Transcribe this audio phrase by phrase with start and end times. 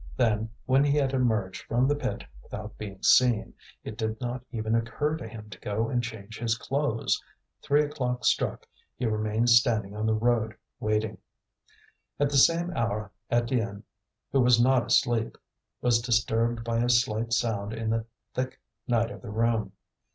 [0.17, 3.53] Then, when he had emerged from the pit without being seen,
[3.83, 7.23] it did not even occur to him to go and change his clothes.
[7.61, 8.67] Three o'clock struck.
[8.95, 11.19] He remained standing on the road waiting.
[12.19, 13.83] At the same hour Étienne,
[14.31, 15.37] who was not asleep,
[15.81, 19.71] was disturbed by a slight sound in the thick night of the room.